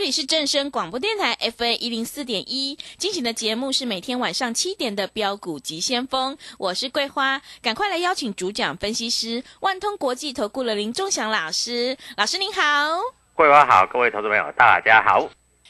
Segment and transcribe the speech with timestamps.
[0.00, 12.62] 这里是正声广播电台 FA 一零四点一，进行的节目是每天晚上七点的标股急先锋，我是桂花，赶快来邀请主讲分析师万通国际投顾的林忠祥老师，老师您好。
[13.34, 15.28] 桂花好，各位投资朋友大家好。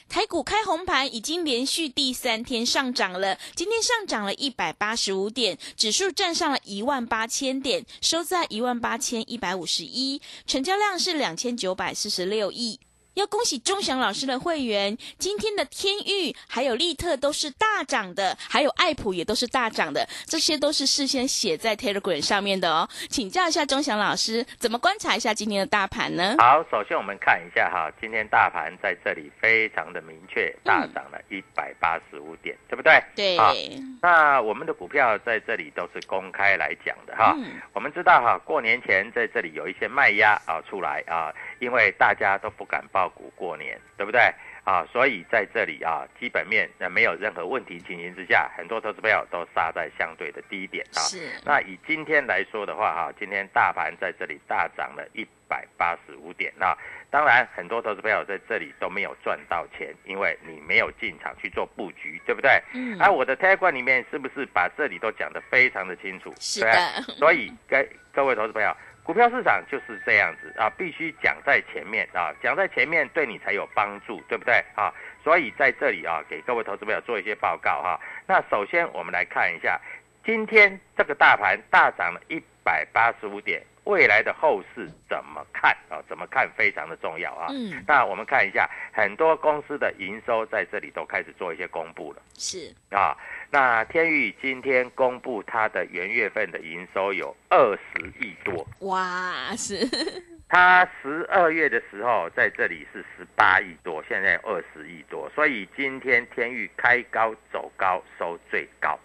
[0.09, 3.37] 台股开红盘，已经连续第三天上涨了。
[3.57, 12.79] 今天上涨了一百八十五点，指数站上了一万八千点，收在一万八千一百五十一，成交量是两千九百四十六亿。
[13.15, 22.89] 要恭喜钟祥老师的会员，今天的天域还有利特都是大涨的，还有爱普也都是大涨的，这些都是事先写在 Telegram 上面的哦。
[23.09, 26.37] 请教一下钟祥老师，怎么观察一下今天的大盘呢？
[26.39, 33.03] 好，首先我们看一下哈，今天大盘在这里非常的明确，大涨了一百八十五点，对不对？
[33.17, 33.37] 对。
[33.37, 33.53] 啊，
[34.01, 37.35] 那我们的股票在这里都是公开来讲的哈。
[37.37, 44.21] 嗯我们知道哈，过年前在这里有一些卖压啊出来啊，因为大家都不敢报股过年，对不对？
[44.65, 51.01] 啊，所以在这里啊，基本面那没有任何问题情形之下，很多投资朋友都杀在相对的低点啊。
[51.01, 51.31] 是。
[51.45, 56.53] 那以今天来说的话，哈，今天大盘在这里大涨了一百八十五点。
[56.57, 56.77] 那
[57.11, 62.63] 当然，很多投资朋友在这里都没有赚到钱，因为你没有进场去做布局，对不对？
[62.75, 66.33] 嗯而我的 t a g 里面是不是把这里都讲得非常的清楚？
[66.39, 68.77] 是对的所以各各位投资朋友，
[69.11, 74.95] 股票市场就是这样子啊，必须讲在前面啊，讲在前面对你才有帮助，对不对啊？
[75.25, 78.01] 所以在这里啊，给各位投资朋友做一些报告哈。
[78.25, 79.81] 那首先我们来看一下，
[80.25, 85.99] 今天这个大盘大涨了一百八十五点，未来的后市怎么看啊？
[86.09, 87.49] 怎么看非常的重要啊。
[87.51, 92.23] 嗯，那我们看一下，很多公司的营收在这里都开始做一些公布了。
[92.35, 92.73] 是。
[92.93, 93.17] 啊，
[93.53, 99.89] 那天宇今天公布它的元月份的营收有二十亿多，哇，是。
[100.49, 108.99] 它十二月的时候在这里是十八亿多，现在二十亿多，所以今天天宇开高走高收最高，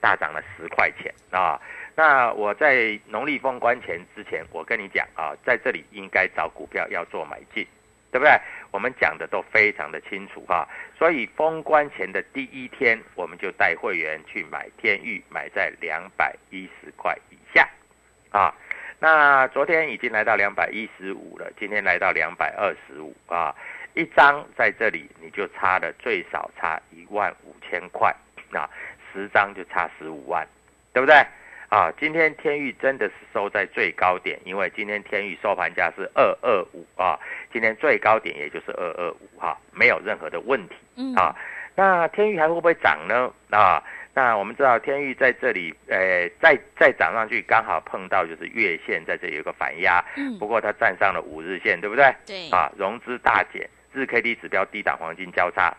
[0.00, 1.60] 大涨了十块钱啊。
[1.94, 7.66] 那我在农历封关前之前，我跟你讲啊，在这里应该找股票要做买进，
[8.12, 8.38] 对不对？
[8.70, 17.68] 我们讲的都非常的清楚哈、所以封关前的第一天，我们就带会员去买天域，买在两百一十块以下
[18.30, 18.54] 啊。
[18.98, 23.54] 那昨天已经来到两百一十五了，今天来到两百二十五啊，
[23.94, 28.14] 一张在这里你就差了最少差一万五千块
[28.52, 28.68] 啊，
[29.12, 30.46] 十张就差十五万，
[30.92, 31.16] 对不对？
[31.72, 37.18] 啊，今天天域真的是收在最高点，因为今天天域收盘价是二二五啊，
[37.50, 41.34] 今天最高点也就是二二五哈，没有任何的问题嗯啊。
[41.74, 43.32] 那天域还会不会涨呢？
[43.48, 43.82] 啊，
[44.12, 52.14] 那我们知道天域在这里，呃，再再涨上去，刚好碰到就是月线在这里有个反压，嗯不过它站上了五日线，对不对？
[52.26, 52.50] 对。
[52.50, 55.74] 啊，融资大减，日 K D 指标低档黄金交叉，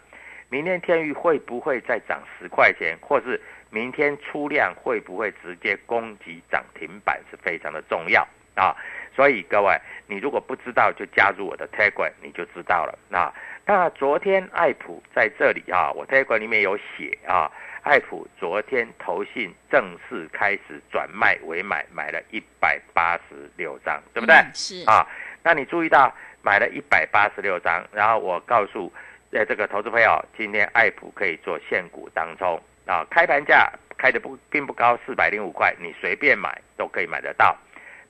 [0.54, 3.42] 明天天域会不会再涨十块钱，或是
[3.72, 8.22] 明天出量会不会直接攻击涨停板是非常的重要
[8.54, 8.76] 啊。
[9.16, 12.96] 所以各位，你如果不知道，就加入我的 Telegram，你就知道了。
[13.10, 13.34] 那
[13.66, 17.50] 那昨天爱普在这里啊，我 Telegram 里面有写啊，
[17.82, 24.36] 爱普昨天投信正式开始转卖为买，买了一百八十六张，对不对？
[24.36, 24.88] 嗯是。
[24.88, 25.08] 啊，
[25.42, 26.14] 那你注意到
[26.44, 28.94] 买了一百八十六张，然后我告诉
[29.34, 37.58] 呃这个投资朋友，今天爱普可以做现股当中啊，开盘价开的不并不高，四百零五块，你随便买都可以买得到。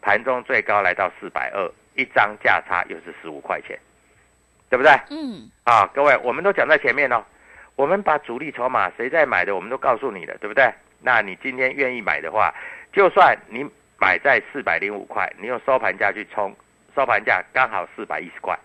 [0.02, 3.80] 盘中最高来到四百二，一张价差又是十五块钱，
[4.70, 4.92] 对不对？
[5.12, 7.24] 嗯，啊，各位，我们都讲在前面哦，
[7.78, 10.70] 我们把主力筹码谁在买的，我们都告诉你了，对不对？
[11.00, 12.54] 那你今天愿意买的话，
[12.92, 13.66] 就算你
[13.98, 16.54] 买在四百零五块，你用收盘价去冲，
[16.94, 18.60] 收盘价刚好四百一十块，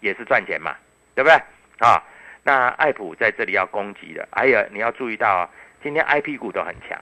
[0.00, 0.74] 也是赚钱嘛，
[1.14, 1.40] 对不对？
[1.78, 2.02] 啊，
[2.42, 5.50] 那爱普在这里要攻击的，还有你要注意到啊，
[5.82, 7.00] 今天 I P 股都很强，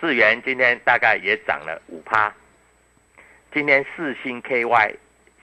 [0.00, 2.32] 智源今天大概也涨了五趴，
[3.52, 4.94] 今天四星 K Y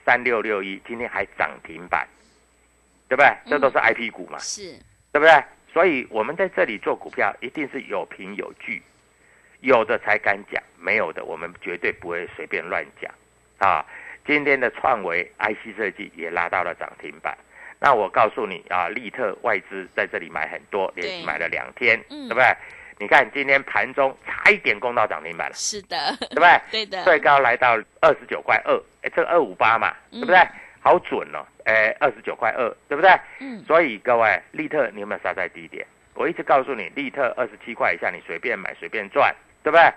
[0.04, 2.06] 三六六一今天还涨停板，
[3.08, 3.34] 对不对？
[3.46, 4.72] 这都是 I P 股嘛，是，
[5.12, 5.44] 对不对？
[5.72, 8.80] 所以我们在这里做股票，一定是有凭有据，
[9.60, 13.12] 有的才敢讲，没有的我们绝对不会随便乱讲
[13.58, 13.84] 啊。
[14.24, 17.36] 今天的创维 IC 设计也拉到了涨停板，
[17.80, 22.56] 那我告诉你啊，利特外资在这里买很多，连买了两天，嗯对不对？
[22.98, 26.60] 你看今天盘中差一点攻到涨停板了，是的，对不对？
[26.70, 28.72] 对的，最高来到二十九块二，
[29.02, 30.48] 哎，这个二五八嘛，对不对嗯？
[30.80, 33.10] 好准哦，哎，二十九块二，对不对？
[33.40, 35.84] 嗯，所以各位，利特你有没有杀在低点？
[36.14, 39.92] 我一直告诉你，利特二十七块以下你随便买随便赚，对不对？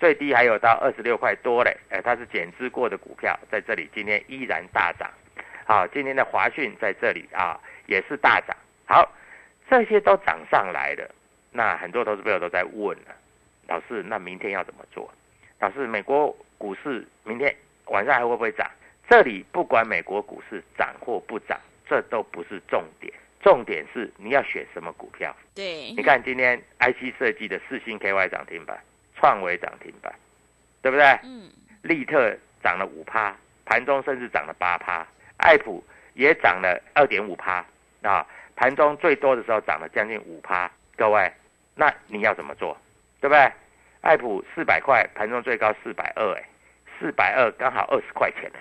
[0.00, 5.10] 最低还有到二十六块多嘞，哎，它是减资过的股票，在这里今天依然大涨。
[5.68, 8.56] 好，今天的华讯在这里啊也是大涨。
[8.86, 9.06] 好，
[9.68, 11.14] 这些都涨上来了，
[11.52, 13.14] 那很多投资朋友都在问了，
[13.66, 15.12] 老师，那明天要怎么做？
[15.58, 17.54] 老师，美国股市明天
[17.88, 18.66] 晚上还会不会涨？
[19.10, 23.12] 这里不管美国股市涨或不涨，这都不是重点，
[23.42, 25.36] 重点是你要选什么股票。
[25.54, 28.82] 对你，看今天 IC 设计的四星 KY 涨停板，
[29.16, 30.10] 创维涨停板，
[30.80, 31.04] 对不对？
[31.24, 31.50] 嗯，
[31.82, 33.36] 利特涨了五趴，
[33.66, 35.06] 盘中甚至涨了八趴，
[35.38, 35.82] 爱普
[36.14, 37.64] 也涨了二点五趴
[38.02, 40.70] 啊，盘中最多的时候涨了将近五趴。
[40.96, 41.32] 各位，
[41.74, 42.76] 那你要怎么做？
[43.20, 43.50] 对不对？
[44.00, 46.44] 爱普四百块，盘中最高四百二，哎，
[46.98, 48.58] 四百二刚好二十块钱呢，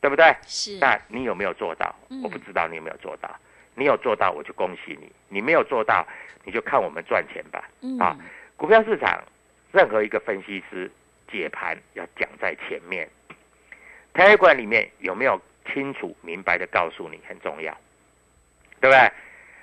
[0.00, 0.34] 对不对？
[0.46, 2.22] 是，那你有没有做到嗯？
[2.22, 3.30] 我不知道你有没有做到。
[3.78, 6.06] 你有做到，我就恭喜你；你没有做到，
[6.44, 7.68] 你就看我们赚钱吧。
[7.82, 8.16] 嗯，啊
[8.56, 9.22] 股票市场，
[9.70, 10.90] 任何一个分析师
[11.30, 13.06] 解盘要讲在前面。
[14.14, 15.38] 台管里面有没有
[15.72, 17.76] 清楚明白的告诉你很重要，
[18.80, 19.10] 对不对？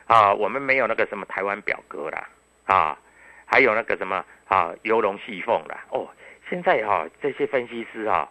[0.06, 2.30] 啊，我们没有那个什么台湾表格啦，
[2.66, 3.00] 啊，
[3.46, 5.86] 还有那个什么啊游龙戏凤啦。
[5.90, 6.08] 哦，
[6.50, 8.30] 现在哈、这些分析师哈、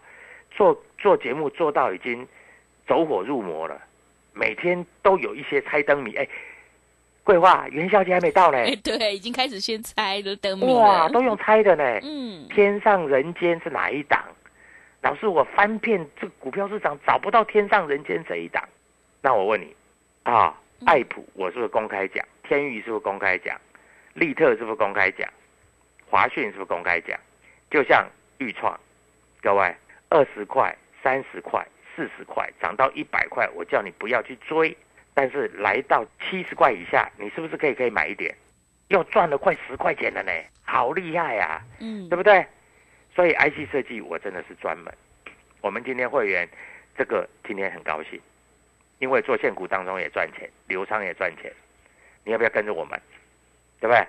[0.51, 2.27] 做做节目做到已经
[2.87, 3.81] 走火入魔了，
[4.33, 6.15] 每天都有一些猜灯谜。
[6.15, 6.27] 哎，
[7.23, 8.57] 桂花元宵节还没到呢。
[8.59, 11.83] 哎，对，已经开始先猜的灯谜哇，都用猜的呢。
[12.03, 14.23] 嗯，天上人间是哪一档？
[15.03, 18.63] 老师，我翻遍这股票市场找不到天上人间这一档。
[19.21, 19.75] 那我问你，
[20.23, 22.25] 啊，嗯爱普我是不是公开讲？
[22.43, 23.59] 天宇是不是公开讲？
[24.13, 25.29] 利特是不是公开讲？
[26.09, 27.19] 华讯是不是公开讲？
[27.69, 28.07] 就像
[28.37, 28.79] 豫创，
[29.41, 29.75] 各位
[30.07, 30.73] 二十块、
[31.03, 34.75] 三十块、四十块涨到一百块，我叫你不要去追，
[35.13, 38.33] 但是来到七十块以下，你是不是可以可以买一点？
[38.87, 40.31] 又赚了快十块钱了呢，
[40.63, 42.45] 好厉害呀、嗯，对不对？
[43.15, 44.93] 所以 IC 设计我真的是专门。
[45.61, 46.47] 我们今天会员
[46.97, 48.19] 这个今天很高兴，
[48.99, 51.51] 因为做现股当中也赚钱，流仓也赚钱。
[52.23, 52.99] 你要不要跟着我们？
[53.79, 54.05] 对不对？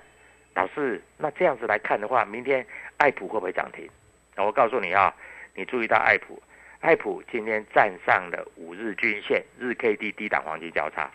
[0.54, 2.64] 老师，那这样子来看的话，明天
[2.96, 3.88] 爱普会不会涨停？
[4.36, 5.14] 我告诉你啊，
[5.54, 6.40] 你注意到爱普，
[6.80, 11.10] 爱普今天站上了五日均线，日 K D 低档黄金交叉，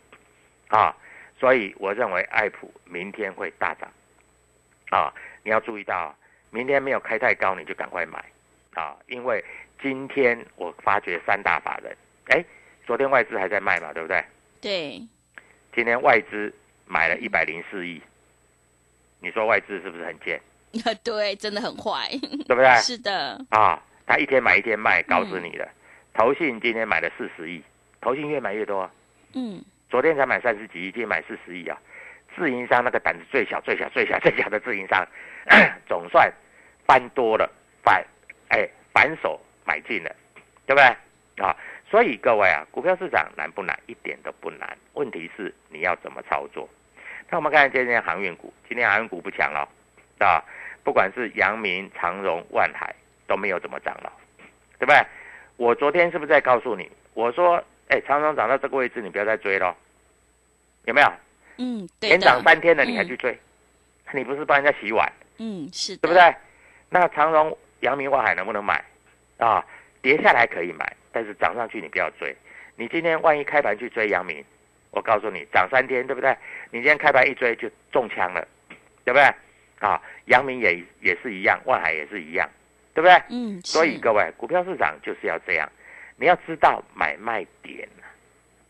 [0.67, 0.95] 啊，
[1.39, 3.89] 所以我认为爱普明天会大涨，
[4.89, 6.13] 啊，你要注意到，
[6.51, 8.23] 明天没有开太高，你就赶快买，
[8.73, 9.43] 啊，因为
[9.81, 11.95] 今天我发觉三大法人，
[12.29, 12.43] 哎，
[12.85, 14.23] 昨天外资还在卖嘛，对不对？
[14.61, 15.01] 对，
[15.73, 16.53] 今天外资
[16.85, 18.01] 买了一百零四亿，
[19.19, 20.41] 你说外资是不是很贱？
[21.03, 22.09] 对，真的很坏，
[22.47, 22.67] 对不对？
[22.81, 25.67] 是的，啊，他一天买一天卖，搞死你了。
[26.13, 27.63] 投信今天买了四十亿，
[28.01, 28.91] 投信越买越多啊。
[29.33, 31.79] 嗯，昨天才买三十几亿，今天买四十亿啊！
[32.35, 35.07] 自营商那个胆子最小、最小、最小、最小的自营商，
[35.87, 36.31] 总算
[36.85, 37.49] 翻多了，
[37.83, 38.05] 反
[38.49, 40.15] 哎反手买进了，
[40.65, 41.43] 对不对？
[41.43, 41.55] 啊，
[41.89, 43.77] 所以各位啊，股票市场难不难？
[43.87, 46.67] 一点都不难，问题是你要怎么操作。
[47.29, 49.67] 那我们看今天航运股，今天航运股不强了，
[50.19, 50.43] 啊，
[50.83, 52.93] 不管是阳明、长荣、万海
[53.27, 54.11] 都没有怎么涨了，
[54.77, 55.01] 对不对？
[55.57, 56.89] 我昨天是不是在告诉你？
[57.13, 59.75] 我说，哎，长荣涨到这个位置，你不要再追了，
[60.85, 61.13] 有没有？
[61.57, 63.37] 嗯，对连涨的，三天了，你还嗯去追？
[64.11, 66.13] 你不是帮人家洗碗，嗯，是的，对不？
[66.13, 66.35] 对？
[66.89, 68.83] 那长荣、阳明、万海能不能买？
[69.37, 69.65] 啊，
[70.01, 72.35] 跌下来可以买，但是涨上去你不要追。
[72.75, 74.43] 你今天万一开盘去追阳明，
[74.91, 76.35] 我告诉你，涨三天，对不对？
[76.71, 78.47] 你今天开盘一追就中枪了，
[79.03, 79.23] 对不对？
[79.79, 82.49] 啊，阳明也也是一样，万海也是一样，
[82.93, 83.21] 对不对？
[83.29, 85.69] 嗯，所以各位，股票市场就是要这样，
[86.17, 88.03] 你要知道买卖点啊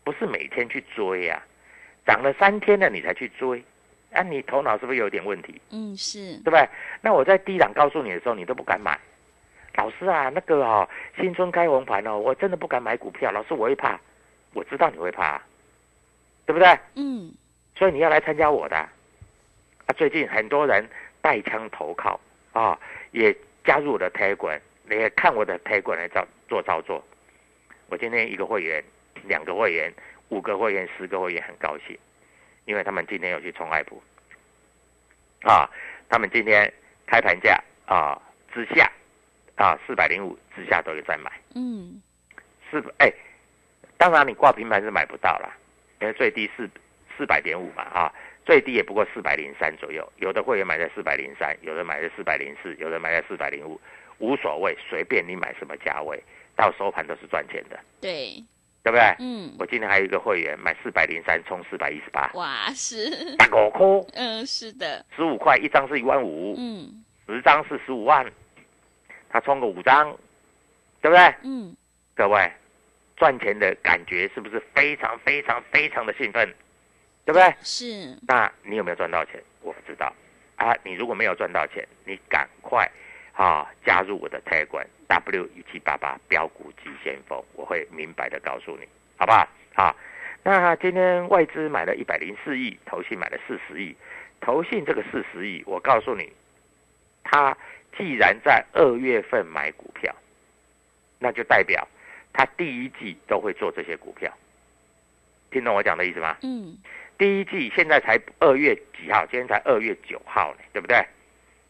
[0.04, 1.42] 不是每天去追呀、
[2.06, 3.62] 涨了三天了你才去追，
[4.12, 5.60] 啊，你头脑是不是有点问题？
[5.70, 6.68] 嗯是对不对？
[7.00, 8.98] 那我在低档告诉你的时候，你都不敢买。
[9.76, 13.30] 老师啊，那个哦，新春开红盘哦，我真的不敢买股票。
[13.30, 13.98] 老师，我会怕，
[14.52, 15.40] 我知道你会怕，
[16.44, 16.78] 对不对？
[16.96, 17.32] 嗯
[17.76, 18.92] 所以你要来参加我的啊。
[19.86, 20.86] 啊最近很多人
[21.22, 22.20] 带枪投靠
[22.52, 22.78] 啊，
[23.12, 27.02] 也加入我的 Telegram，也看我的 Telegram 来操做操作。
[27.88, 28.82] 我今天一个会员、
[29.24, 29.90] 两个会员、
[30.28, 31.96] 五个会员、十个会员很高兴，
[32.64, 34.02] 因为他们今天有去冲爱普
[35.42, 35.68] 啊，
[36.08, 36.72] 他们今天
[37.06, 38.20] 开盘价啊
[38.52, 38.90] 之下
[39.56, 41.32] 啊四百零五之下都有在买。
[41.54, 42.00] 嗯
[42.70, 43.12] 四哎，
[43.96, 45.56] 当然你挂平盘是买不到啦，
[46.00, 46.68] 因为最低四
[47.16, 48.14] 四百点五嘛啊，
[48.44, 50.06] 最低也不过四百零三左右。
[50.18, 53.80] 有的会员买在四百零三，有的买在四百零四，有的买在四百零五，
[54.18, 56.22] 无所谓，随便你买什么价位，
[56.54, 58.42] 到收盘都是赚钱的，对
[58.82, 59.16] 对不对？
[59.18, 59.54] 嗯。
[59.58, 63.34] 我今天还有一个会员买四百零三，冲四百一十八，哇是。
[63.36, 65.04] 大狗哭，嗯是的。
[65.14, 67.04] 十五块一张是一万五，嗯。
[67.26, 68.26] 十张是十五万，
[69.28, 70.16] 他充个五张，
[71.00, 71.34] 对不对？
[71.42, 71.76] 嗯。
[72.14, 72.50] 各位，
[73.16, 76.46] 赚钱的感觉是不是非常非常非常的兴奋，
[77.24, 77.54] 对不对？
[77.62, 78.18] 是。
[78.26, 79.42] 那你有没有赚到钱？
[79.62, 80.12] 我不知道。
[80.56, 80.74] 啊。
[80.82, 82.90] 你如果没有赚到钱，你赶快
[83.40, 89.48] 啊加入我的 Telegram W 一七八八标股急先锋，我会明白的告诉你，好不好？
[89.74, 89.96] 好，
[90.42, 93.96] 那今天外资买了一百零四亿，投信买了四十亿，
[94.42, 96.30] 投信这个四十亿，我告诉你，
[97.24, 97.56] 他
[97.96, 100.14] 既然在二月份买股票，
[101.18, 101.88] 那就代表
[102.34, 104.30] 他第一季都会做这些股票，
[105.50, 106.36] 听懂我讲的意思吗？
[106.42, 106.76] 嗯
[107.16, 109.24] 第一季现在才二月几号？
[109.30, 110.96] 今天才二月九号呢，对不对？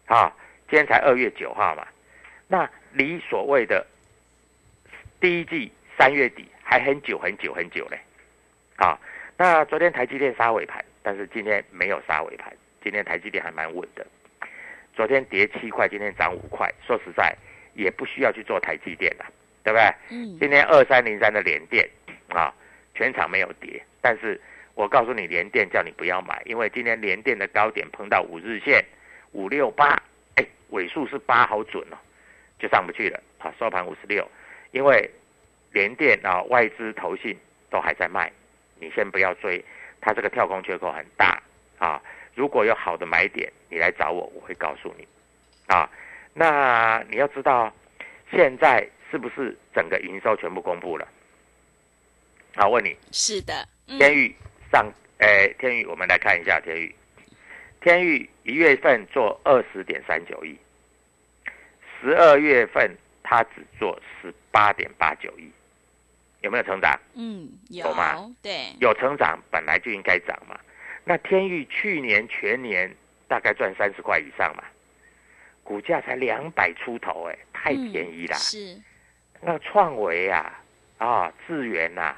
[0.07, 0.33] 啊，
[0.71, 1.85] 今天才二月九号嘛，
[2.47, 3.85] 那离所谓的
[5.21, 7.99] 第一季三月底还很久很久很久嘞。
[8.77, 8.97] 啊，
[9.37, 14.07] 那昨天台积电杀尾盘，但是今天没有杀尾盘，今天台积电还蛮稳的。
[14.95, 17.35] 昨天跌七块，今天涨五块，说实在
[17.75, 19.27] 也不需要去做台积电了，
[19.65, 19.93] 对不对？
[20.11, 21.89] 嗯今天二三零三的联电
[22.29, 22.55] 啊，
[22.95, 24.41] 全场没有跌，但是
[24.75, 28.85] 我告诉你，联电叫你不要买，因为今天联电的高点碰到五日线
[29.33, 30.03] 五六八，哎，
[30.71, 31.97] 尾数是八，好准哦，
[32.59, 34.29] 就上不去了啊，收盘五十六，
[34.73, 35.11] 因为
[35.73, 37.37] 联电啊外资投信
[37.71, 38.31] 都还在卖，
[38.79, 39.65] 你先不要追，
[40.00, 41.41] 它这个跳空缺口很大
[41.79, 42.03] 啊，
[42.35, 45.07] 如果有好的买点，你来找我，我会告诉你
[45.67, 45.89] 啊，
[46.35, 47.73] 那你要知道
[48.31, 51.07] 现在是不是整个营收全部公布了？
[52.57, 54.35] 好，问你，是的嗯天宇
[54.73, 56.95] 上，诶、天宇，我们来看一下天宇。
[57.80, 60.56] 天域一月份做二十点三九亿，
[62.00, 65.50] 十二月份它只做十八点八九亿，
[66.42, 66.99] 有没有成长？
[67.14, 70.58] 嗯有懂吗对有成长，本来就应该涨嘛。
[71.04, 72.94] 那天域去年全年
[73.26, 74.62] 大概赚三十块以上嘛，
[75.64, 78.37] 股价才两百出头、哎，太便宜啦。
[78.37, 78.82] 嗯是
[79.42, 80.60] 那创维啊，
[80.99, 82.14] 啊，智源呐、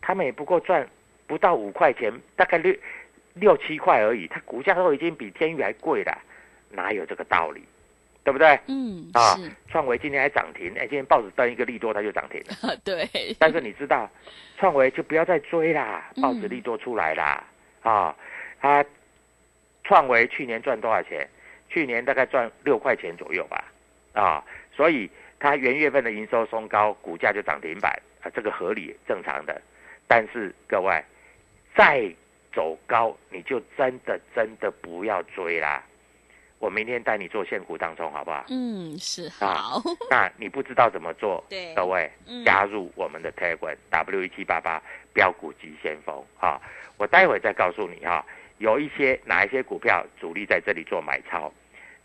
[0.00, 0.88] 他们也不过赚
[1.26, 2.72] 不到五块钱，大概六
[3.34, 6.16] 六七块而已，它股价都已经比天宇还贵了，
[6.70, 7.62] 哪有这个道理？
[8.24, 8.56] 对不对？
[8.68, 12.76] 嗯啊是创维今天还涨停，哎，今天报纸登一个利多，它就涨停了。
[12.84, 14.08] 对但是你知道，
[14.58, 17.44] 创维就不要再追啦，嗯报纸利多出来啦，
[17.82, 18.14] 啊，
[18.60, 18.84] 它
[19.82, 21.28] 创维去年赚多少钱？
[21.68, 23.64] 去年大概赚六块钱左右吧，
[24.12, 24.44] 啊，
[24.76, 25.10] 所以
[25.40, 29.60] 它元月份的营收松高，股价就涨停板啊，这个合理正常的。
[30.06, 31.02] 但是各位，
[31.74, 32.08] 再
[32.52, 35.82] 走高，你就真的真的不要追啦。
[36.58, 38.44] 我明天带你做现股当中，好不好？
[38.48, 44.80] 嗯是啊好 那你不知道怎么做，对各位嗯加入我们的 Telegram W 一七八八
[45.12, 46.60] 标股急先锋啊！
[46.98, 48.24] 我待会再告诉你哈、
[48.58, 51.52] 有一些哪一些股票主力在这里做买超，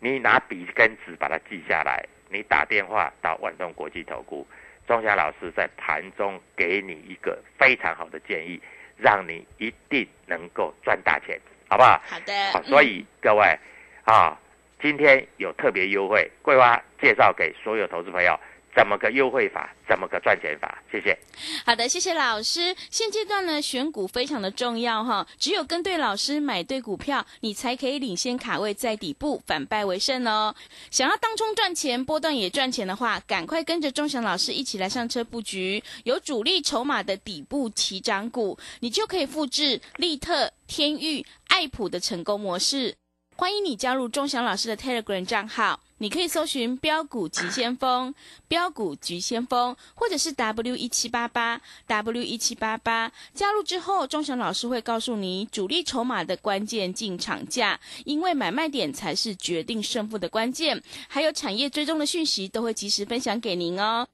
[0.00, 4.44] 你拿笔跟纸把它记下来，你打电话到万东国际投顾，
[4.88, 8.60] 钟霞老师在盘中给你一个非常好的建议，
[8.98, 12.00] 让你一定能够赚大钱，好不好？
[12.06, 13.58] 好的好，所以各位
[14.04, 14.36] 啊，
[14.80, 18.38] 今天有特别优惠，桂花介绍给所有投资朋友，
[18.74, 19.74] 怎么个优惠法？
[19.88, 20.82] 怎么个赚钱法？
[20.90, 21.18] 谢谢。
[21.64, 22.74] 好的，谢谢老师。
[22.90, 30.54] 现阶段呢，选股非常的重要哈，只有跟对老师，买对股票，你才可以领先卡位在底部，反败为胜哦。
[30.90, 42.94] 想要当冲赚钱，波段也赚钱的话，赶快跟着钟祥老师一起来上车布局，有主力筹码的底部起涨股，你就可以复制利特、天域、爱普的成功模式。
[43.36, 48.14] 欢迎你加入钟祥老师的 Telegram 账号，你可以搜寻“标股急先锋”、
[48.48, 53.12] “标股急先锋”，或者是 W 一七八八 W 一七八八。
[53.34, 60.82] 加入之后，钟祥老师会告诉你主力筹码的关键进场价，因为买卖点才是决定胜负的关键。
[61.08, 64.06] 还有产业追踪的讯息，都会及时分享给您哦。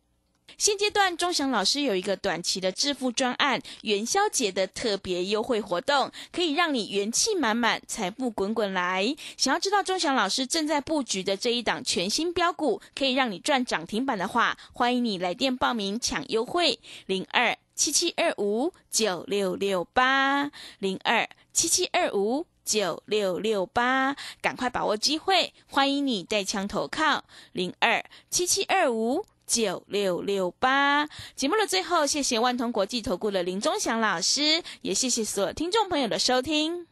[0.57, 9.15] 现阶段，钟祥老师有一个短期的致富专案，元宵节的特别优惠活动，可以让你元气满满，财富滚滚来。
[9.37, 29.27] 想要知道钟祥老师正在布局的这一档全新标股，可以让你赚涨停板的话，欢迎你来电报名抢优惠，零二七七二五九六六八，零二七七二五九六六八，赶快把握机会，欢迎你带枪投靠，零二七七二五。
[29.47, 36.87] 九六六八节目的最后，谢谢万通国际投顾的林忠祥老师，也谢谢所有听众朋友的收听。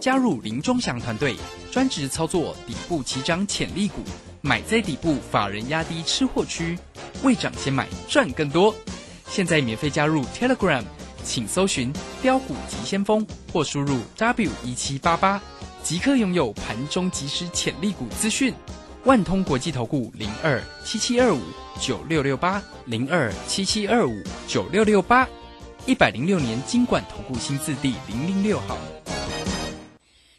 [0.00, 1.36] 加入林忠祥团队，
[1.70, 4.02] 专职操作底部起涨潜力股，
[4.40, 6.76] 买在底部，法人压低吃货区，
[7.22, 8.74] 未涨先买赚更多。
[9.28, 10.82] 现在免费加入 Telegram，
[11.22, 15.40] 请搜寻标股急先锋或输入 W 一七八八，
[15.84, 18.52] 即刻拥有盘中即时潜力股资讯。
[19.06, 21.40] 万通国际投顾零二七七二五
[21.80, 25.28] 九六六八零二七七二五九六六八，
[25.86, 28.76] 一百零六年金管投顾新字第零零六号。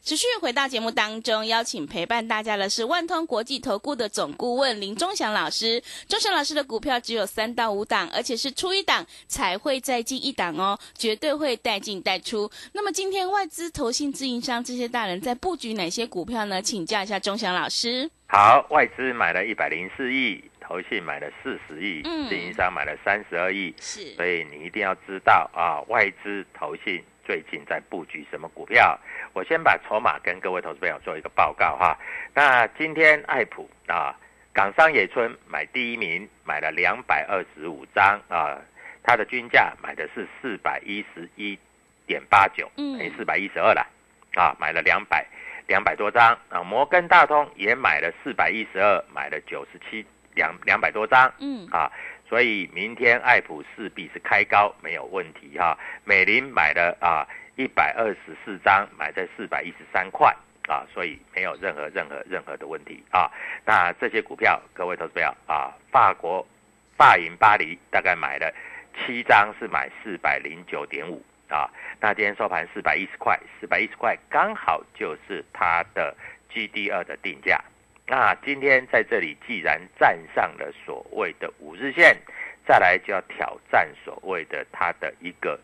[0.08, 5.84] 持续回到节目当中，邀请陪伴大家的是万通国际投顾的总顾问林忠祥老师。
[6.08, 12.50] 忠祥老师的股票只有三到五档，而且是出一档才会再进一档哦，绝对会带进带出。
[12.72, 16.62] 那么今天外资、投信、自营商这些大人在布局哪些股票呢？
[16.62, 18.10] 请教一下忠祥老师。
[18.28, 28.98] 好，外资买了一百零四亿，投信买了四十亿，嗯自营商买了三十二亿，是所以你一定要知道啊，外资、投信最近在布局什么股票。
[29.34, 32.00] 我先把筹码跟各位投资朋友做一个报告哈。
[32.34, 34.16] 那今天爱普啊，
[34.54, 38.58] 港商野村买第一名，买了两百二十五张啊，
[39.04, 41.60] 它的均价买的是四百一十一
[42.08, 43.86] 点八九，嗯等于四百一十二了
[44.36, 45.26] 啊，买了两百
[45.68, 46.64] 两百多张啊。
[46.64, 51.92] 摩根大通也买了四百一十二，买了九十七两两百多张，嗯啊，
[52.30, 60.36] 所以明天爱普势必是开高没有问题哈、美林买了啊一百二十四张，买在四百一十三块
[60.68, 63.32] 啊，所以没有任何任何任何的问题啊。
[63.66, 66.46] 那这些股票，各位投资友啊，法国
[66.98, 68.54] 法银巴黎大概买了
[68.94, 71.70] 七张，是买四百零九点五啊。
[72.02, 76.14] 那今天收盘四百一十块，四百一十块刚好就是它的
[76.52, 77.64] GD 二的定价。
[78.10, 82.18] 那今天在这里既然站上了所谓的五日线，
[82.66, 85.60] 再来就要挑战所谓的它的一个，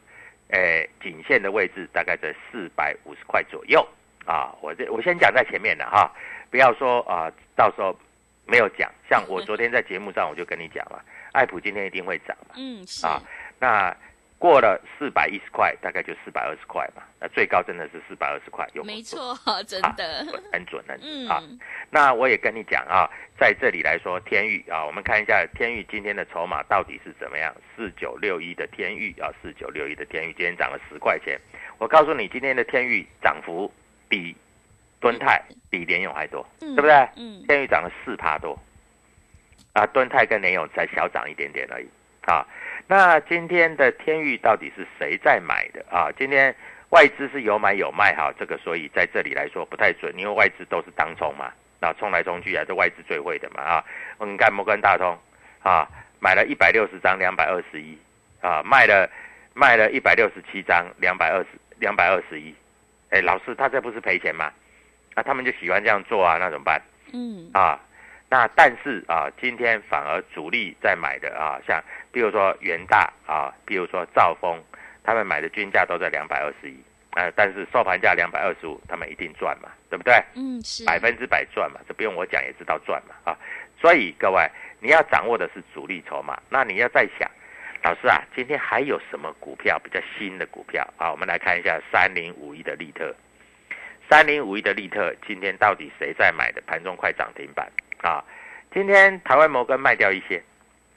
[0.50, 3.88] 呃，颈线的位置，大概在四百五十块左右
[4.26, 4.54] 啊。
[4.62, 6.12] 我这我先讲在前面的哈，
[6.52, 7.98] 不要说啊，到时候
[8.46, 8.92] 没有讲。
[9.10, 11.02] 像我昨天在节目上我就跟你讲了，
[11.32, 13.22] 艾普今天一定会涨嘛嗯是啊。
[13.58, 13.96] 那
[14.44, 17.02] 过了四百一十块，大概就四百二十块嘛。
[17.18, 19.34] 那最高真的是四百二十块，有没错，
[19.66, 21.42] 真啊的，很准很嗯准啊。
[21.90, 27.56] 那我也跟你讲啊，在这里来说，天域啊，我们看一下天域今天的筹码到底是怎么样？
[27.74, 31.40] 四九六一的天域啊，四九六一的天域今天涨了十块钱。
[31.78, 33.72] 我告诉你，今天的天域涨幅
[34.10, 34.36] 比
[35.00, 36.94] 敦泰、比联勇还多，嗯对不对？
[37.16, 38.60] 嗯天域涨了四趴多，
[39.72, 41.88] 啊，敦泰跟联勇才小涨一点点而已
[42.26, 42.46] 啊。
[42.88, 46.12] 那今天的天域到底是谁在买的啊？
[46.18, 46.54] 今天
[46.90, 53.84] 外资是有买有卖哈，这个所以在这里来说不太准，因为外资都是当冲嘛，那冲来冲去啊，这外资最会的嘛啊。
[54.20, 55.18] 你看摩根大通
[55.62, 55.88] 啊，
[56.20, 57.98] 买了一百六十张，两百二十一
[58.42, 59.10] 啊，卖了
[59.54, 61.48] 卖了一百六十七张，两百二十
[61.80, 62.54] 两百二十一。
[63.10, 64.52] 哎，老师，他这不是赔钱吗？
[65.16, 66.82] 啊，他们就喜欢这样做啊，那怎么办？
[67.14, 67.80] 嗯啊，
[68.30, 71.82] 那但是啊，今天反而主力在买的啊，像
[72.14, 74.58] 比如说元大啊，比如说兆丰，
[75.04, 76.78] 他们买的均价都在两百二十一，
[77.12, 80.14] 啊，但是收盘价两百二十五，他们一定赚嘛，对不对？
[80.36, 83.38] 嗯是百分之百赚嘛，这不用我讲也知道赚嘛啊。
[83.82, 84.48] 所以各位，
[84.80, 87.30] 你要掌握的是主力筹码，那你要再想，
[87.82, 91.12] 老师啊，今天还有什么股票比较新的股票啊？
[91.12, 93.14] 我们来看一下三零五一的利特，
[94.10, 96.62] 三零五一的利特今天到底谁在买的？
[96.68, 97.68] 盘中快涨停板
[98.02, 98.24] 啊！
[98.72, 100.42] 今天台湾摩根卖掉一些，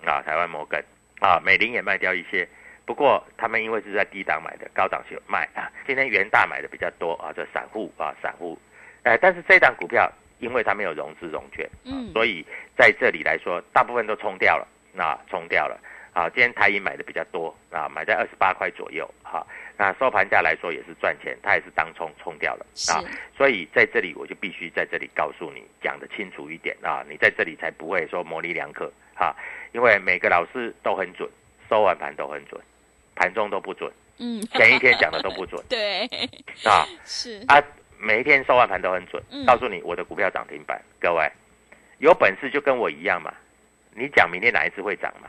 [0.05, 0.83] 啊，台湾摩根
[1.20, 2.46] 啊，美林也卖掉一些。
[2.85, 5.70] 不过他们因为是在低档买的，高档就卖啊。
[5.87, 8.59] 今天元大买的比较多啊，这散户啊，散户。
[9.02, 12.44] 哎，但是这档股票因为它没有融资融券，嗯，所以
[12.76, 15.81] 在这里来说，大部分都冲掉了，那冲掉了。
[16.12, 19.46] 啊，今天台银买的比较多啊，买在二十八块左右哈。
[19.76, 23.05] 那收盘价来说也是赚钱，它也是当冲冲掉了啊。
[23.37, 29.35] 所以在这里我就必须在这里告诉你，讲的清楚一点啊，你在这里才不会说模棱两可哈。
[29.72, 31.29] 因为每个老师都很准，
[31.68, 32.59] 收完盘都很准，
[33.14, 36.07] 盘中都不准，嗯，前一天讲的都不准， 对，
[36.64, 37.62] 啊是啊，
[37.98, 41.31] 每一天收完盘都很准，告诉你我的股票涨停板，各位
[41.98, 43.35] 有本事就跟我一样嘛，
[43.94, 45.29] 你讲明天哪一次会涨嘛？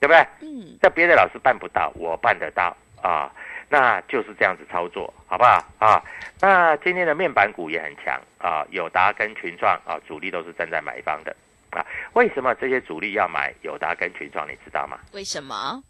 [0.00, 0.26] 对不对？
[0.40, 3.32] 嗯，这别的老师办不到，我办得到啊，
[3.68, 6.02] 那就是这样子操作，好不好啊？
[6.40, 11.36] 那今天的面板股也很强啊，友达跟群创啊，主力都是站在买方的
[11.72, 11.86] 啊。
[12.14, 14.48] 为什么这些主力要买友达跟群创？
[14.48, 14.98] 你知道吗？
[15.12, 15.82] 为什么？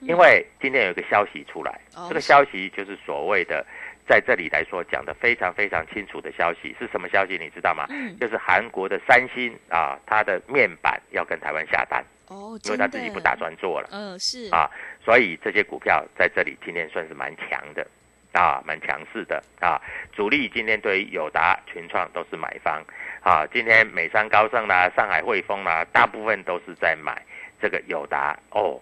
[0.00, 3.66] 因为今天有一个消息出来，这个消息就是所谓的
[4.08, 7.36] 在这里来说讲的非常非常清楚的消息，是什么消息？
[7.36, 7.86] 你知道吗？
[7.90, 12.02] 嗯，就是韩国的三星啊，它的面板要跟台湾下单。
[12.28, 14.70] 哦，因为他自己不打算做了，嗯，是啊，
[15.04, 17.84] 所以这些股票在这里今天算是蛮强的，
[18.32, 19.80] 啊，蛮强势的啊。
[20.12, 22.82] 主力今天对于友达、群创都是买方，
[23.22, 27.22] 啊，今天美商高盛啦、上海汇丰啦，大部分都是在买
[27.60, 28.80] 这个友达哦。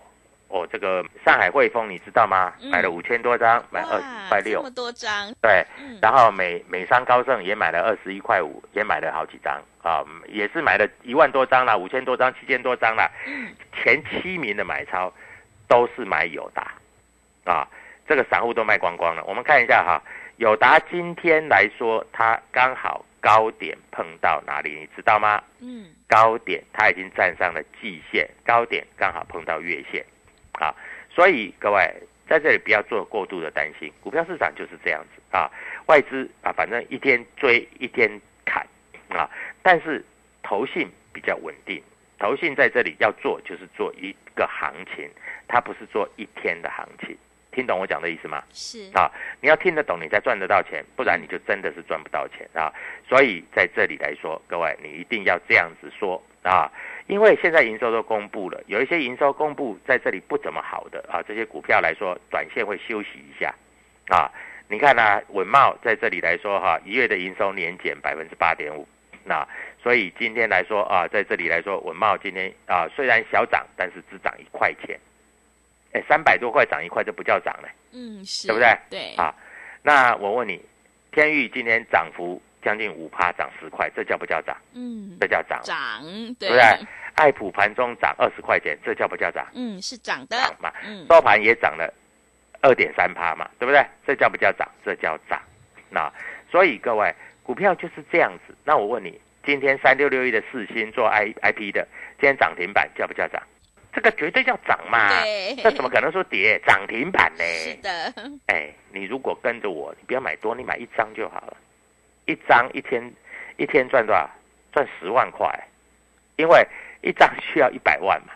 [0.51, 2.55] 哦，这个上海汇丰你知道吗？
[2.73, 5.31] 买了五千多张，买二十块六，这么多张。
[5.43, 5.63] 对，
[6.01, 13.11] 然后美美商高盛也买了二十一块五，也买了好几张啊，也是买了一万多张啦，五千多张，七千多张啦。
[13.75, 15.13] 前七名的买超
[15.69, 16.73] 都是买友达，
[17.45, 17.69] 啊，
[18.09, 19.23] 这个散户都卖光光了。
[19.25, 20.03] 我们看一下哈，
[20.39, 25.43] 友达今天来说，它刚好高点碰到哪里，你知道吗？
[25.61, 30.05] 嗯，高点它已经站上了季线，高点刚好碰到月线。
[30.53, 30.75] 啊，
[31.09, 31.89] 所以各位
[32.27, 35.49] 在这里不要做过度的担心，股票市场就是这样子啊，
[35.87, 38.11] 外资啊，反正一天追一天
[38.45, 38.67] 砍
[39.11, 39.31] 啊，
[39.63, 40.05] 但是
[40.43, 41.81] 投信比较稳定，
[42.19, 45.09] 投信在这里要做就是做一个行情，
[45.47, 47.17] 它不是做一天的行情，
[47.51, 48.43] 听懂我讲的意思吗？
[48.53, 52.73] 是啊，你要听得懂，你才赚得到钱，不然你就真的是赚不到钱啊。
[53.09, 56.71] 所以在这里来说，各位你一定要这样子说啊。
[57.07, 63.55] 因为现在营收都公布了，有一些营收公布在这里不怎么好的啊，这些股票来说，短线会休息一下，
[64.09, 64.31] 啊，
[64.69, 68.87] 你看呢，稳茂在这里来说哈，一月的营收年减百分之八点五，
[69.25, 69.49] 那
[69.83, 75.01] 所以今天来说啊，在这里来说，稳茂今天啊虽然小涨，但是只涨一块钱，
[75.93, 78.79] 哎，三百多块涨一块就不叫涨了，嗯，是对不对？
[78.91, 79.35] 对啊，
[79.83, 80.61] 那我问你，
[81.13, 82.41] 天域今天涨幅？
[82.61, 84.55] 将近五趴涨十块，这叫不叫涨？
[84.75, 85.61] 嗯，这叫涨。
[85.63, 86.03] 涨，
[86.41, 86.61] 对不对？
[87.15, 89.47] 爱普盘中涨二十块钱，这叫不叫涨？
[89.55, 90.37] 嗯，是涨的。
[90.37, 91.95] 涨嘛，嗯，收盘也涨了
[92.61, 93.81] 二点三趴嘛，对不对？
[94.05, 94.69] 这叫不叫涨？
[94.85, 95.41] 这叫涨。
[95.89, 96.13] 那
[96.51, 98.55] 所以各位股票就是这样子。
[98.65, 101.87] 那我问你，今天三六六一的四星做 I I P 的，
[102.19, 103.41] 今天涨停板叫不叫涨？
[103.99, 105.09] 这个绝对叫涨嘛。
[105.25, 105.57] 对。
[105.57, 106.61] 这怎么可能说跌？
[106.65, 107.45] 涨停板呢？
[107.45, 108.15] 是的。
[108.47, 111.57] 哎，你如果跟着我，你不要买多，你买一张就好了。
[112.27, 113.13] 一张一天，
[113.57, 114.31] 一天赚多少？
[114.71, 115.51] 赚十万块，
[116.37, 116.65] 因为
[117.03, 118.35] 一张需要一百万嘛，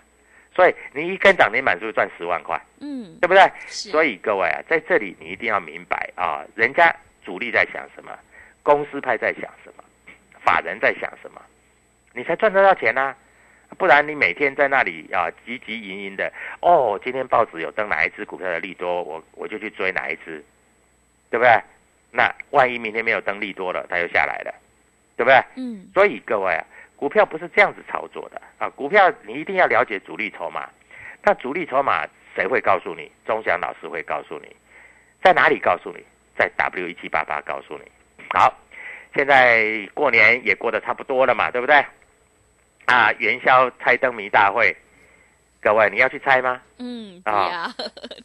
[0.57, 2.61] 所以你一根涨停板是不是赚十万块？
[2.81, 3.49] 嗯，对不对？
[3.67, 8.19] 所以各位啊，在这里你一定要明白啊，人家主力在想什么，
[8.63, 9.85] 公司派在想什么，
[10.43, 11.41] 法人在想什么，
[12.15, 13.15] 你才赚得到钱呢。
[13.79, 20.45] 不然你每天在那里啊急急营营的哦，今天报纸有登哪一只股票的利多，我我就去追哪一只，
[21.31, 21.51] 对不对？
[22.11, 24.55] 那万一明天没有登利多了，它又下来了，
[25.17, 25.43] 对不对？
[25.57, 25.89] 嗯。
[25.95, 26.65] 所以各位啊，
[26.97, 28.69] 股票不是这样子操作的啊！
[28.69, 30.69] 股票你一定要了解主力筹码。
[31.23, 33.11] 那主力筹码谁会告诉你？
[33.25, 34.55] 钟祥老师会告诉你，
[35.23, 36.05] 在哪里告诉你？
[36.37, 37.91] 在 W 一七八八告诉你。
[38.35, 38.53] 好，
[39.15, 41.83] 现在过年也过得差不多了嘛，对不对？
[42.87, 44.77] 啊，元宵猜灯谜大会，
[45.61, 46.61] 各位你要去猜吗？
[46.79, 47.73] 嗯，啊，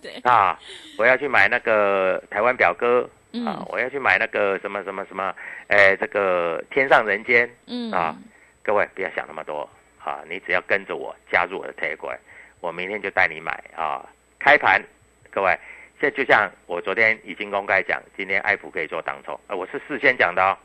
[0.01, 0.59] 对啊，
[0.97, 3.09] 我要去买那个台湾表哥。
[3.45, 3.63] 啊！
[3.69, 5.35] 我要去买那个什么什么什么，
[5.67, 8.15] 哎，这个天上人间，嗯啊，
[8.63, 9.69] 各位不要想那么多
[10.03, 10.23] 啊！
[10.27, 12.17] 你只要跟着我加入我的特管，
[12.61, 14.03] 我明天就带你买啊！
[14.39, 14.81] 开盘，
[15.29, 15.55] 各位，
[15.99, 20.57] 这就像我昨天已经公开讲，今天爱普可以做当冲，呃，我是事先讲的哦，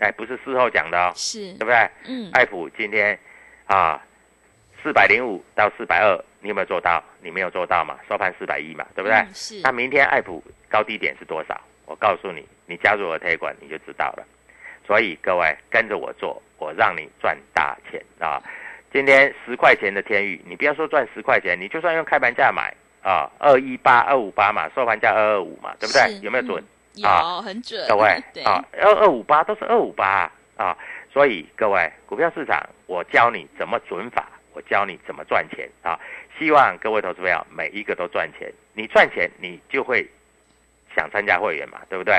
[0.00, 1.90] 哎，不是事后讲的哦，是对不对？
[2.06, 3.18] 嗯，爱普今天
[3.66, 4.02] 啊，
[4.82, 7.02] 四百零五到四百二，你有没有做到？
[7.20, 7.98] 你没有做到嘛？
[8.08, 9.24] 收盘四百一嘛，对不对？
[9.32, 9.60] 是。
[9.62, 11.60] 那明天爱普高低点是多少？
[11.86, 14.26] 我告诉你，你加入我的推管你就知道了。
[14.86, 18.42] 所以各位跟着我做，我让你赚大钱啊！
[18.92, 26.18] 今天十块钱的天域，你不要说赚十块钱，你就算用开盘价买啊，二一八、二五八嘛，收盘价二二五嘛，对不对？
[26.20, 26.62] 有没有准？
[26.94, 27.86] 有，很准。
[27.88, 28.08] 各位
[28.44, 30.76] 啊，二二五八都是二五八啊，
[31.12, 35.98] 所以各位股票市场，我教你怎么准法，我教你怎么赚钱啊！
[36.38, 40.08] 希望各位投资朋友每一个都赚钱，你赚钱你就会
[40.94, 42.14] 想参加会员嘛，对不对？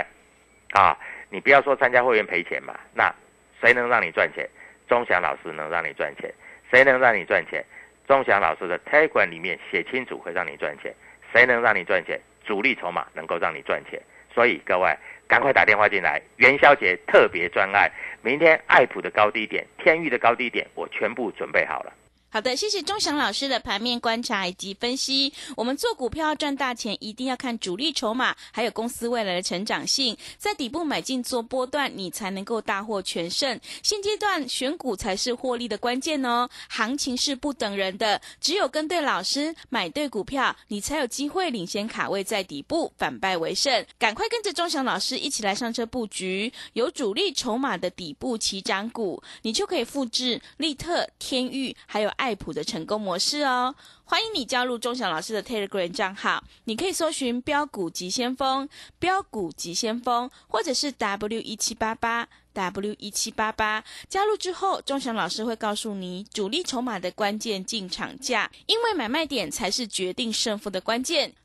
[0.74, 0.98] 啊，
[1.30, 3.14] 你不要说参加会员赔钱嘛，那
[3.62, 4.48] 谁能让你赚钱？
[4.88, 6.34] 钟祥老师能让你赚钱。
[6.70, 7.64] 谁能让你赚钱？
[8.08, 10.94] 钟祥老师的 Telegram 里面写清楚会让你赚钱。
[11.32, 12.20] 谁能让你赚钱？
[12.44, 14.02] 主力筹码能够让你赚钱。
[14.36, 14.94] 所以各位
[15.30, 17.90] 赶快打电话进来，元宵节特别专案，
[18.22, 21.94] 明天爱普的高低点、天域的高低点，我全部准备好了。
[22.36, 25.32] 好的，谢谢钟祥老师的盘面观察以及分析。
[25.56, 33.58] 我们做股票赚大钱，一定要看主力筹码，还有公司未来的成长性，在底部买进做波段，你才能够大获全胜。
[33.82, 36.50] 现阶段选股才是获利的关键哦。
[36.68, 43.86] 行情是不等人的，只有跟对老师，买对股票，你才有机会领先卡位在底部，反败为胜。
[43.98, 52.25] 赶快跟着钟祥老师一起来上车布局，有主力筹码的底部起涨股，你就可以复制利特、天域还有爱。
[52.26, 63.84] 爱普的成功模式哦，欢迎你加入钟祥老师的 Telegram 账号，你可以搜寻标股急先锋、标股急先锋，或者是 W 一七八八 W 一七八八。
[64.10, 71.36] 加入之后，钟祥老师会告诉你主力筹码的关键进场价，因为买卖点才是决定胜负的关键。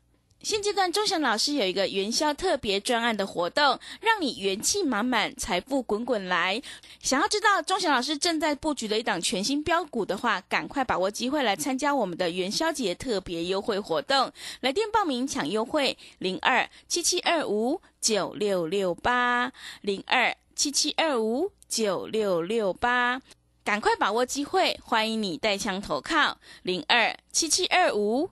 [0.43, 6.59] 现阶段，钟祥老师有一个元宵特别专案的活动，让你元气满满，财富滚滚来。
[6.99, 14.31] 想要知道钟祥老师正在布局的一档全新标股的话，赶快把握机会来参加我们的元宵节特别优惠活动。
[14.61, 19.51] 来电报名抢优惠：零二七七二五九六六八
[19.81, 23.21] 零二七七二五九六六八。
[23.63, 28.31] 赶快把握机会，欢迎你带枪投靠零二七七二五